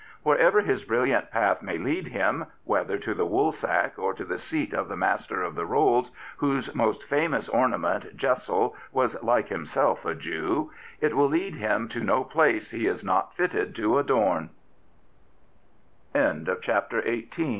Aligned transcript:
Wherever 0.23 0.61
his 0.61 0.83
brilliant 0.83 1.29
path 1.29 1.61
may 1.61 1.77
lead 1.77 2.07
him, 2.07 2.47
whether 2.63 2.97
to 2.97 3.13
the 3.13 3.27
Woolsack 3.27 3.99
or 3.99 4.15
to 4.15 4.25
the 4.25 4.39
seat 4.39 4.73
of 4.73 4.87
the 4.87 4.95
Master 4.95 5.43
of 5.43 5.53
the 5.53 5.67
Rolls, 5.67 6.09
whose 6.37 6.73
most 6.73 7.03
famous 7.03 7.47
ornament, 7.47 8.17
Jessel, 8.17 8.75
was, 8.91 9.21
like 9.21 9.49
himself, 9.49 10.03
a 10.03 10.15
Jew, 10.15 10.71
it 11.01 11.15
will 11.15 11.27
lead 11.29 11.53
him 11.57 11.87
to 11.89 11.99
no 11.99 12.23
place 12.23 12.71
he 12.71 12.87
is 12.87 13.03
not 13.03 13.35
fitted 13.35 13.75
to 13.75 13.99
ado 13.99 14.49